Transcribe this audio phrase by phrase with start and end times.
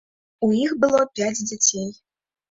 [0.45, 1.87] У іх было пяць дзяцей.